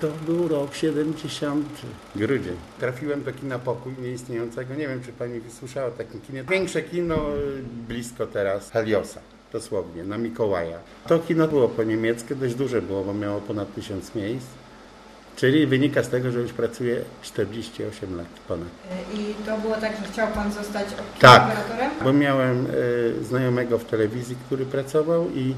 [0.00, 1.66] To był rok 70,
[2.16, 2.56] grudzień.
[2.80, 4.74] Trafiłem do kina Pokój nieistniejącego.
[4.74, 6.44] Nie wiem, czy pani wysłyszała o takim kinie.
[6.50, 9.20] Większe kino y, blisko teraz Heliosa.
[9.52, 10.78] Dosłownie, na Mikołaja.
[11.08, 14.46] To kino było po niemieckie, dość duże było, bo miało ponad tysiąc miejsc.
[15.36, 18.68] Czyli wynika z tego, że już pracuję 48 lat ponad.
[19.14, 20.86] I to było tak, że chciał Pan zostać
[21.20, 21.42] Tak.
[21.42, 21.90] operatorem?
[22.04, 25.54] Bo miałem y, znajomego w telewizji, który pracował i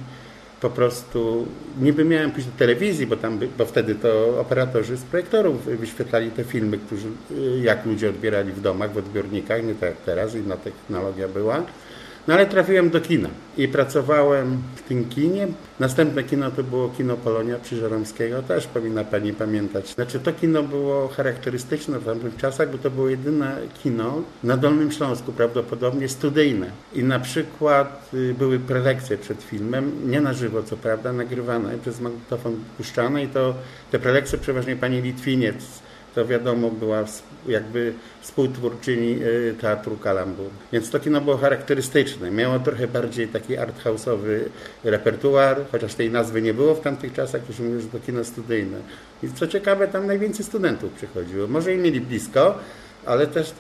[0.62, 1.46] po prostu
[1.80, 6.44] niby miałem pójść do telewizji, bo tam bo wtedy to operatorzy z projektorów wyświetlali te
[6.44, 10.56] filmy, którzy, y, jak ludzie odbierali w domach, w odbiornikach, nie tak jak teraz, inna
[10.56, 11.62] technologia była.
[12.28, 15.48] No ale trafiłem do kina i pracowałem w tym kinie.
[15.80, 19.94] Następne kino to było kino Polonia Krzyżoromskiego, też powinna Pani pamiętać.
[19.94, 24.92] Znaczy to kino było charakterystyczne w tamtych czasach, bo to było jedyne kino na Dolnym
[24.92, 26.70] Śląsku prawdopodobnie studyjne.
[26.94, 32.00] I na przykład y, były prelekcje przed filmem, nie na żywo co prawda, nagrywane przez
[32.00, 33.54] magnetofon puszczane i to
[33.90, 35.82] te prelekcje przeważnie Pani Litwiniec
[36.14, 37.04] to wiadomo była
[37.46, 40.50] jakby współtwórczyni y, teatru Kalambur.
[40.72, 42.30] Więc to kino było charakterystyczne.
[42.30, 44.40] Miało trochę bardziej taki arthouse'owy
[44.84, 48.78] repertuar, chociaż tej nazwy nie było w tamtych czasach, już mówię, że to kino studyjne.
[49.22, 51.46] I co ciekawe, tam najwięcej studentów przychodziło.
[51.46, 52.58] Może i mieli blisko,
[53.06, 53.54] ale też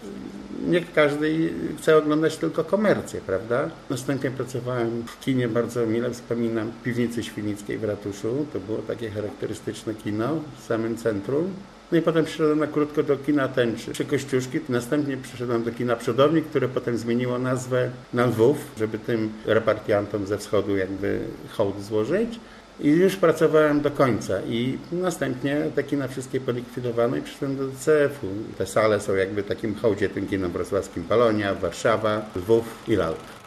[0.66, 3.70] nie każdy chce oglądać tylko komercję, prawda?
[3.90, 8.46] Następnie pracowałem w kinie, bardzo mile wspominam, w piwnicy Świnickiej w ratuszu.
[8.52, 11.54] To było takie charakterystyczne kino w samym centrum.
[11.92, 14.60] No i potem przyszedłem na krótko do kina Tęczy przy Kościuszki.
[14.68, 20.38] Następnie przyszedłem do kina Przodownik, które potem zmieniło nazwę na Lwów, żeby tym repartiantom ze
[20.38, 21.20] wschodu jakby
[21.50, 22.40] hołd złożyć.
[22.80, 28.26] I już pracowałem do końca i następnie te kina wszystkie polikwidowano i przyszedłem do DCF-u.
[28.58, 33.41] Te sale są jakby takim hołdzie tym kinom wrocławskim Polonia, Warszawa, Lwów i Lalk.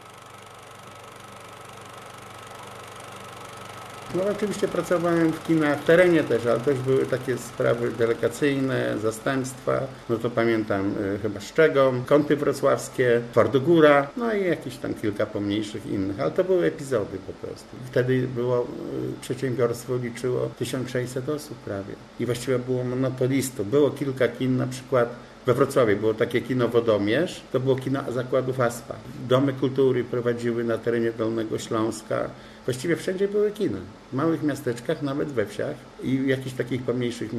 [4.18, 9.80] No oczywiście pracowałem w kinach w terenie też, ale też były takie sprawy delegacyjne, zastępstwa.
[10.10, 15.86] No to pamiętam y, chyba Szczegom, Kąty Wrocławskie, Twardogóra, no i jakieś tam kilka pomniejszych
[15.86, 17.76] innych, ale to były epizody po prostu.
[17.92, 23.64] Wtedy było, y, przedsiębiorstwo liczyło 1600 osób prawie i właściwie było monopolistą.
[23.64, 25.10] Było kilka kin, na przykład
[25.46, 28.96] we Wrocławiu było takie kino Wodomierz, to było kino zakładów ASPA.
[29.30, 32.30] Domy kultury prowadziły na terenie Dolnego Śląska.
[32.66, 33.78] Właściwie wszędzie były kina.
[34.12, 37.32] W małych miasteczkach, nawet we wsiach i w jakichś takich pomniejszych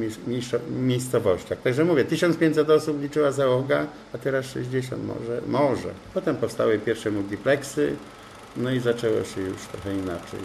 [0.79, 1.61] miejscowościach.
[1.61, 5.41] Także mówię, 1500 osób liczyła załoga, a teraz 60 może.
[5.47, 5.89] Może.
[6.13, 7.95] Potem powstały pierwsze multiplexy,
[8.57, 10.39] no i zaczęło się już trochę inaczej.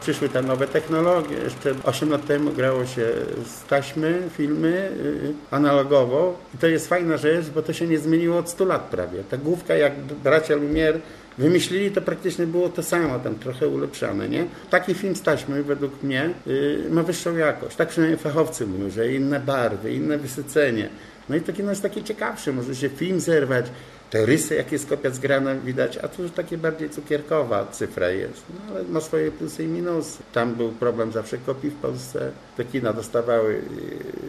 [0.00, 1.36] Przyszły te nowe technologie.
[1.44, 3.06] Jeszcze 8 lat temu grało się
[3.44, 6.38] z taśmy, filmy y, analogowo.
[6.54, 9.24] I to jest fajna rzecz, bo to się nie zmieniło od 100 lat prawie.
[9.30, 9.92] Ta główka, jak
[10.24, 10.98] bracia Lumière
[11.38, 14.46] wymyślili, to praktycznie było to samo, tam trochę ulepszane, nie?
[14.70, 17.76] Taki film z taśmy, według mnie, y, ma wyższą jakość.
[17.76, 20.88] Tak przynajmniej fachowcy mówią, że inne barwy, inne wysycenie.
[21.28, 23.66] No i to kino jest takie ciekawsze, może się film zerwać,
[24.10, 28.42] te rysy, jak jest kopia zgrana, widać, a tu już takie bardziej cukierkowa cyfra jest.
[28.54, 30.18] No, ale ma swoje plusy i minusy.
[30.32, 32.30] Tam był problem zawsze kopii w Polsce.
[32.56, 33.52] Te kina dostawały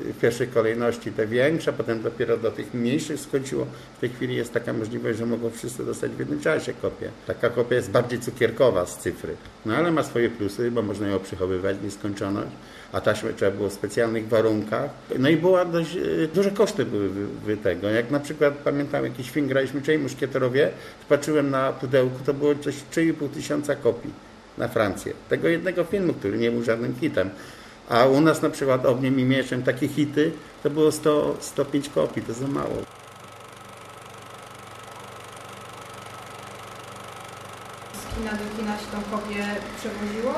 [0.06, 3.66] yy, w pierwszej kolejności te większe, potem dopiero do tych mniejszych skończyło.
[3.98, 7.10] W tej chwili jest taka możliwość, że mogą wszyscy dostać w jednym czasie kopię.
[7.28, 9.36] Taka kopia jest bardziej cukierkowa z cyfry.
[9.66, 12.52] No ale ma swoje plusy, bo można ją przechowywać w nieskończoność
[12.92, 14.90] a taśmę trzeba było w specjalnych warunkach.
[15.20, 17.90] No i była dość, e, duże koszty były wy, wy tego.
[17.90, 20.72] Jak na przykład pamiętam jakiś film graliśmy Czej Muszkieterowie,
[21.10, 24.14] patrzyłem na pudełku, to było coś 3,5 tysiąca kopii
[24.58, 25.14] na Francję.
[25.30, 27.30] Tego jednego filmu, który nie był żadnym hitem.
[27.90, 30.32] A u nas na przykład Ogniem i Mieczem takie hity
[30.64, 33.01] to było 100, 105 kopii, to za mało.
[38.16, 39.46] Kina do kina się tą kopię
[39.78, 40.34] przewoziło,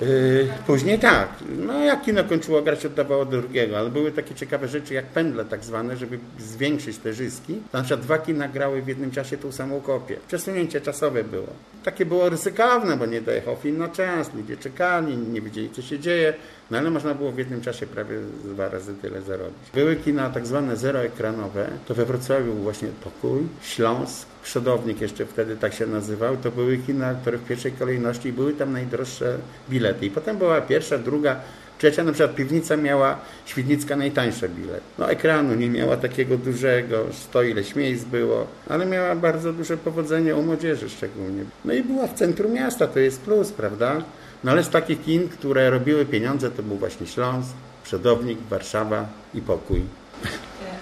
[0.00, 0.04] czy...
[0.06, 1.28] Yy, później tak.
[1.58, 5.44] No jak kino kończyło grać, oddawało do drugiego, ale były takie ciekawe rzeczy jak pędle
[5.44, 7.60] tak zwane, żeby zwiększyć te zyski.
[7.72, 10.16] Na przykład dwa kina grały w jednym czasie tą samą kopię.
[10.28, 11.48] Przesunięcie czasowe było.
[11.84, 15.98] Takie było ryzykowne, bo nie dojechał film na czas, ludzie czekali, nie wiedzieli co się
[15.98, 16.34] dzieje,
[16.70, 19.70] no ale można było w jednym czasie prawie dwa razy tyle zarobić.
[19.74, 25.56] Były kina tak zwane zeroekranowe, to we Wrocławiu był właśnie Pokój, Śląsk, Przodownik jeszcze wtedy
[25.56, 29.38] tak się nazywał, to były kina, które w pierwszej kolejności były tam najdroższe
[29.70, 30.06] bilety.
[30.06, 31.36] I potem była pierwsza, druga,
[31.78, 34.80] trzecia, na przykład Piwnica miała, Świdnicka najtańsze bilet.
[34.98, 40.36] No ekranu nie miała takiego dużego, sto ileś miejsc było, ale miała bardzo duże powodzenie
[40.36, 41.44] u młodzieży szczególnie.
[41.64, 44.02] No i była w centrum miasta, to jest plus, prawda?
[44.44, 47.50] No ale z takich kin, które robiły pieniądze, to był właśnie Śląsk,
[47.84, 49.82] Przodownik, Warszawa i Pokój.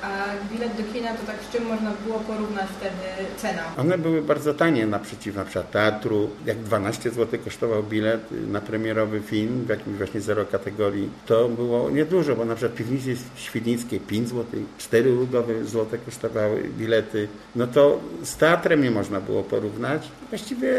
[0.02, 0.08] A
[0.52, 3.62] bilet do kina, to tak z czym można było porównać wtedy cenę?
[3.76, 6.30] One były bardzo tanie naprzeciw na przykład teatru.
[6.46, 11.90] Jak 12 zł kosztował bilet na premierowy film w jakimś właśnie zero kategorii, to było
[11.90, 14.44] niedużo, bo na przykład piwnicy świdnickiej 5 zł,
[14.78, 15.16] 4
[15.64, 17.28] złote kosztowały bilety.
[17.56, 20.08] No to z teatrem nie można było porównać.
[20.28, 20.72] Właściwie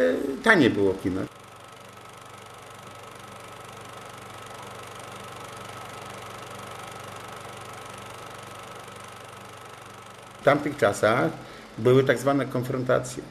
[0.44, 1.22] tanie było kino.
[10.41, 11.31] W tamtych czasach
[11.77, 13.23] były tak zwane konfrontacje.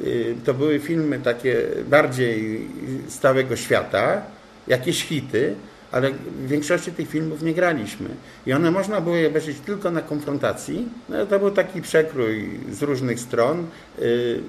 [0.00, 2.68] Y, to były filmy takie bardziej
[3.08, 4.22] stałego świata,
[4.68, 5.54] jakieś hity,
[5.92, 8.08] ale w większości tych filmów nie graliśmy.
[8.46, 10.88] I one można było je obejrzeć tylko na konfrontacji.
[11.08, 13.66] No, to był taki przekrój z różnych stron.
[13.98, 14.40] Y,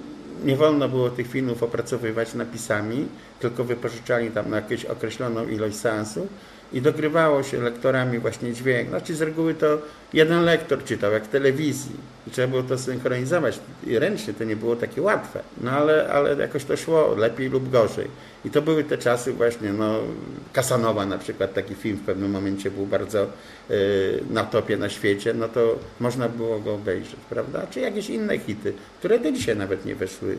[0.43, 3.07] nie wolno było tych filmów opracowywać napisami,
[3.39, 6.27] tylko wypożyczali tam na jakąś określoną ilość seansów
[6.75, 8.89] i dogrywało się lektorami właśnie dźwięk.
[8.89, 9.77] Znaczy z reguły to
[10.13, 11.95] jeden lektor czytał, jak w telewizji.
[12.27, 15.39] I trzeba było to synchronizować i ręcznie, to nie było takie łatwe.
[15.61, 18.07] No ale, ale jakoś to szło lepiej lub gorzej.
[18.45, 19.99] I to były te czasy właśnie, no
[20.53, 23.27] Kasanowa na przykład, taki film w pewnym momencie był bardzo
[23.71, 27.67] y, na topie na świecie, no to można było go obejrzeć, prawda?
[27.69, 30.37] Czy jakieś inne hity, które do dzisiaj nawet nie weszły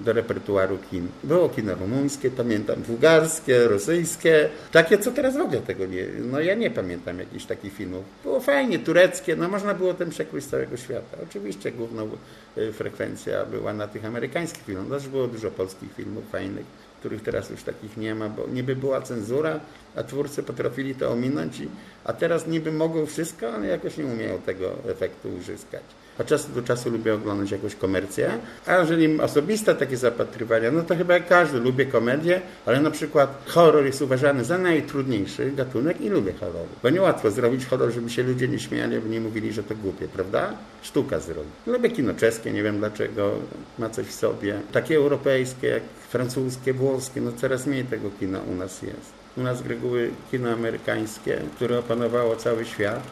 [0.00, 1.08] do repertuaru kin.
[1.24, 6.54] Było kino rumuńskie, pamiętam bułgarskie, rosyjskie, takie co teraz w ogóle tego nie, no ja
[6.54, 8.04] nie pamiętam jakichś takich filmów.
[8.22, 11.16] Było fajnie, tureckie, no można było ten przekrój całego świata.
[11.22, 12.10] Oczywiście główną
[12.58, 16.66] y, frekwencja była na tych amerykańskich filmach, też było dużo polskich filmów fajnych,
[17.00, 19.60] których teraz już takich nie ma, bo niby była cenzura,
[19.96, 21.68] a twórcy potrafili to ominąć, i,
[22.04, 25.82] a teraz niby mogą wszystko, ale jakoś nie umieją tego efektu uzyskać.
[26.18, 30.96] Od czasu do czasu lubię oglądać jakąś komercję, a jeżeli osobiste takie zapatrywania, no to
[30.96, 36.08] chyba jak każdy, lubię komedię, ale na przykład horror jest uważany za najtrudniejszy gatunek i
[36.08, 36.66] lubię horror.
[36.82, 40.08] Bo niełatwo zrobić horror, żeby się ludzie nie śmiali, aby nie mówili, że to głupie,
[40.08, 40.52] prawda?
[40.82, 41.52] Sztuka zrobić.
[41.66, 43.34] Lubię kino czeskie, nie wiem dlaczego,
[43.78, 44.60] ma coś w sobie.
[44.72, 49.12] Takie europejskie, jak francuskie, włoskie, no coraz mniej tego kina u nas jest.
[49.36, 53.02] U nas reguły kino amerykańskie, które opanowało cały świat.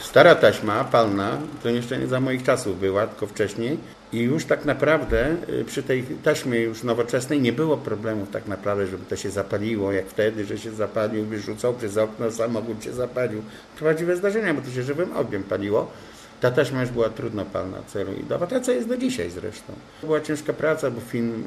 [0.00, 3.78] Stara taśma palna, to jeszcze nie za moich czasów była, tylko wcześniej.
[4.12, 8.86] I już tak naprawdę y, przy tej taśmie już nowoczesnej nie było problemów tak naprawdę,
[8.86, 13.42] żeby to się zapaliło, jak wtedy, że się zapalił, wyrzucał przez okno, samochód się zapalił.
[13.78, 15.92] Prawdziwe zdarzenia, bo to się żywym ogniem paliło.
[16.40, 19.72] Ta taśma już była trudnopalna, celuloidowa, ta co jest do dzisiaj zresztą.
[20.02, 21.44] Była ciężka praca, bo film,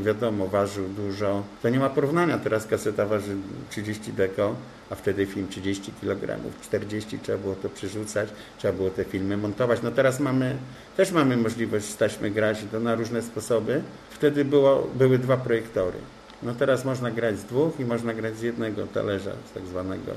[0.00, 1.42] y, wiadomo, ważył dużo.
[1.62, 3.36] To nie ma porównania, teraz kaseta waży
[3.70, 4.54] 30 deko,
[4.90, 8.28] a wtedy film 30 kg, 40 trzeba było to przerzucać,
[8.58, 9.82] trzeba było te filmy montować.
[9.82, 10.56] No teraz mamy,
[10.96, 13.82] też mamy możliwość z taśmy grać to na różne sposoby.
[14.10, 15.98] Wtedy było, były dwa projektory.
[16.42, 20.12] No teraz można grać z dwóch i można grać z jednego talerza, z tak zwanego.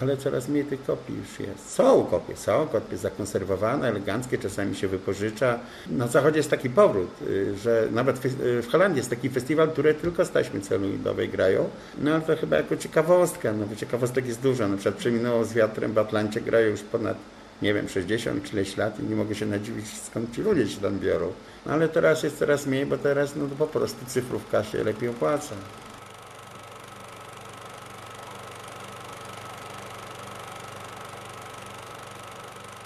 [0.00, 1.70] Ale coraz mniej tych kopii już jest.
[1.70, 5.58] Są kopie, są kopie zakonserwowane, eleganckie, czasami się wypożycza.
[5.90, 9.94] Na zachodzie jest taki powrót, y, że nawet y, w Holandii jest taki festiwal, które
[9.94, 11.68] tylko z taśmy celuloidowej grają.
[11.98, 14.68] No to chyba jako ciekawostka, no bo ciekawostek jest dużo.
[14.68, 17.16] Na przykład przeminęło z wiatrem w Atlancie, grają już ponad
[17.62, 20.98] nie wiem, 60 ileś lat i nie mogę się nadziwić, skąd ci ludzie się tam
[20.98, 21.32] biorą.
[21.66, 25.54] No ale teraz jest coraz mniej, bo teraz no, po prostu cyfrówka się lepiej opłaca.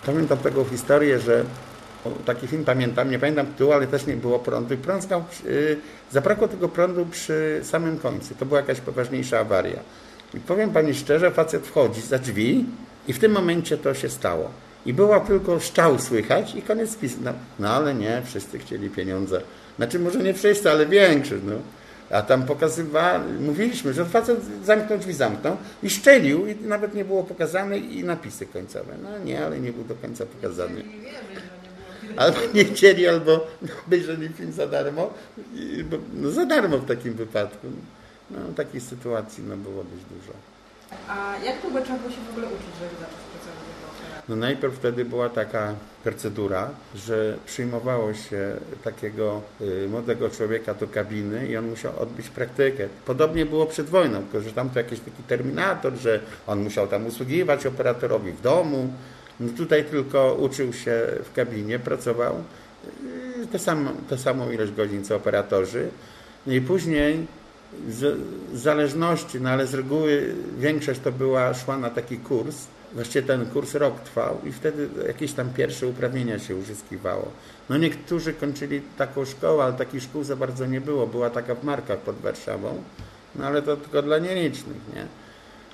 [0.07, 1.45] Pamiętam taką historię, że
[2.25, 4.77] taki film pamiętam, nie pamiętam tytułu, ale też nie było prądu.
[4.77, 5.77] Prąd znał, yy,
[6.11, 8.35] zabrakło tego prądu przy samym końcu.
[8.35, 9.81] To była jakaś poważniejsza awaria.
[10.35, 12.65] I powiem Pani szczerze, facet wchodzi za drzwi
[13.09, 14.51] i w tym momencie to się stało.
[14.87, 17.17] I było tylko szczał słychać i koniec spisu.
[17.25, 19.41] No, no, ale nie, wszyscy chcieli pieniądze.
[19.77, 21.43] Znaczy może nie wszyscy, ale większość.
[21.45, 21.55] No.
[22.11, 27.25] A tam pokazywali, mówiliśmy, że facet zamknął drzwi, zamknął i szczelił i nawet nie było
[27.25, 28.95] pokazane i napisy końcowe.
[29.03, 30.83] No nie, ale nie był do końca pokazany.
[32.17, 33.47] Albo nie chcieli, albo
[33.87, 35.15] obejrzeli film za darmo.
[36.15, 37.67] No za darmo w takim wypadku.
[38.31, 40.33] No takiej sytuacji no, było dość dużo.
[41.09, 44.25] A jak długo trzeba było się w ogóle uczyć, żeby zacząć pracować jako operator?
[44.29, 51.47] No najpierw wtedy była taka procedura, że przyjmowało się takiego y, młodego człowieka do kabiny
[51.47, 52.89] i on musiał odbyć praktykę.
[53.07, 57.07] Podobnie było przed wojną, tylko że tam to jakiś taki terminator, że on musiał tam
[57.07, 58.93] usługiwać operatorowi w domu.
[59.41, 62.35] No tutaj tylko uczył się w kabinie, pracował
[63.43, 63.47] y,
[64.09, 65.89] tę samą ilość godzin co operatorzy.
[66.47, 67.27] No i później
[67.89, 68.19] z,
[68.55, 72.57] zależności, no ale z reguły większość to była, szła na taki kurs.
[72.95, 77.29] Właściwie ten kurs rok trwał i wtedy jakieś tam pierwsze uprawnienia się uzyskiwało.
[77.69, 81.07] No niektórzy kończyli taką szkołę, ale takich szkół za bardzo nie było.
[81.07, 82.83] Była taka w Markach pod Warszawą,
[83.37, 85.07] no ale to tylko dla nielicznych, nie?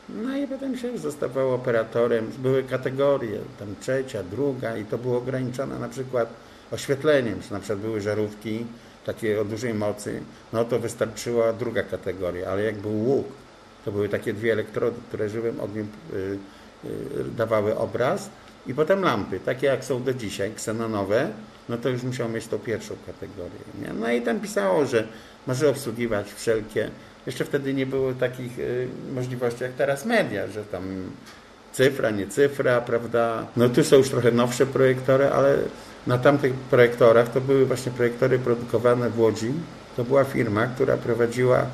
[0.09, 2.31] No i potem się zostawał operatorem.
[2.39, 6.29] Były kategorie, tam trzecia, druga i to było ograniczone na przykład
[6.71, 8.67] oświetleniem, że na przykład były żarówki
[9.07, 10.21] takie o dużej mocy,
[10.53, 13.27] no to wystarczyła druga kategoria, ale jak był łuk,
[13.85, 16.39] to były takie dwie elektrody, które żywym ogniem y,
[16.85, 16.89] y,
[17.37, 18.31] dawały obraz
[18.67, 21.31] i potem lampy, takie jak są do dzisiaj, ksenonowe,
[21.69, 23.61] no to już musiał mieć tą pierwszą kategorię.
[23.83, 23.93] Nie?
[24.01, 25.07] No i tam pisało, że
[25.47, 26.91] może obsługiwać wszelkie,
[27.27, 30.83] jeszcze wtedy nie było takich y, możliwości jak teraz media, że tam
[31.73, 33.47] cyfra, nie cyfra, prawda.
[33.57, 35.59] No tu są już trochę nowsze projektory, ale
[36.07, 39.53] na tamtych projektorach to były właśnie projektory produkowane w Łodzi.
[39.97, 41.67] To była firma, która prowadziła,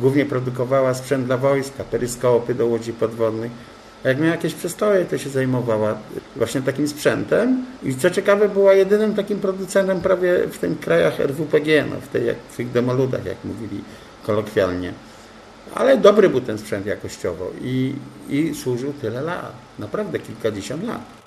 [0.00, 3.52] głównie produkowała sprzęt dla wojska, peryskopy do łodzi podwodnych.
[4.04, 5.98] A jak miała jakieś przystoje, to się zajmowała
[6.36, 7.64] właśnie takim sprzętem.
[7.82, 12.26] I co ciekawe, była jedynym takim producentem prawie w tym krajach RWPG, no, w, tej,
[12.26, 13.84] jak, w tych demoludach, jak mówili
[14.26, 14.92] kolokwialnie.
[15.74, 17.94] Ale dobry był ten sprzęt jakościowo i,
[18.28, 19.52] i służył tyle lat.
[19.78, 21.18] Naprawdę kilkadziesiąt lat.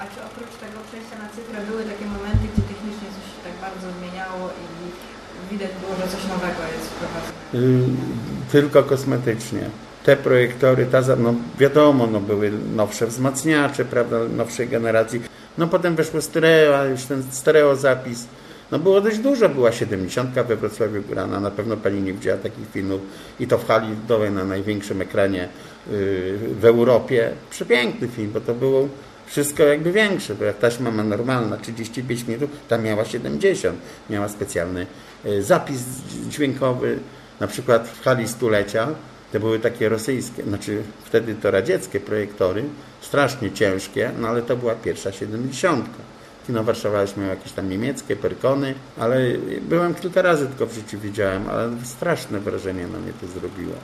[0.00, 3.56] A czy oprócz tego przejścia na cyfrę były takie momenty, gdzie technicznie coś się tak
[3.66, 4.66] bardzo zmieniało i
[5.50, 7.34] widać było, że coś nowego jest wprowadzone?
[7.54, 9.60] Y, tylko kosmetycznie.
[10.04, 15.22] Te projektory, ta, no wiadomo, no były nowsze wzmacniacze, prawda, nowszej generacji.
[15.58, 18.26] No potem weszło stereo, a już ten stereo zapis.
[18.70, 22.70] No było dość dużo, była 70 we Wrocławiu grana, na pewno pani nie widziała takich
[22.72, 23.00] filmów
[23.40, 27.30] i to w hali dołej na największym ekranie y, w Europie.
[27.50, 28.88] Przepiękny film, bo to było
[29.30, 33.78] wszystko jakby większe, bo jak taśma ma normalna 35 minut, tam miała 70,
[34.10, 34.86] miała specjalny
[35.26, 35.82] y, zapis
[36.28, 36.98] dźwiękowy,
[37.40, 38.88] na przykład w hali stulecia
[39.32, 42.64] to były takie rosyjskie, znaczy wtedy to radzieckie projektory,
[43.00, 45.86] strasznie ciężkie, no ale to była pierwsza 70.
[46.46, 49.20] Kino Warszawa już jakieś tam niemieckie, perkony, ale
[49.62, 53.74] byłem kilka razy tylko w życiu widziałem, ale straszne wrażenie na mnie to zrobiło.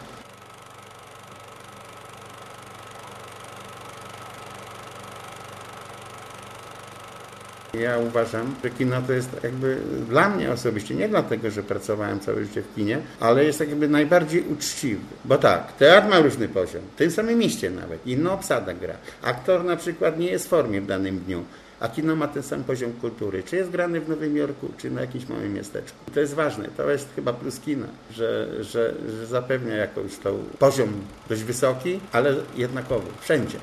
[7.81, 9.79] Ja uważam, że kino to jest jakby
[10.09, 14.43] dla mnie osobiście, nie dlatego, że pracowałem całe życie w kinie, ale jest jakby najbardziej
[14.43, 15.01] uczciwy.
[15.25, 18.95] Bo tak, teatr ma różny poziom, w tym samym mieście nawet, inna obsada gra.
[19.23, 21.45] Aktor na przykład nie jest w formie w danym dniu,
[21.81, 23.43] a kino ma ten sam poziom kultury.
[23.43, 25.99] Czy jest grany w Nowym Jorku, czy na jakimś małym miasteczku.
[26.15, 30.89] To jest ważne, to jest chyba plus kina, że, że, że zapewnia jakąś tą poziom
[31.29, 33.59] dość wysoki, ale jednakowy, wszędzie.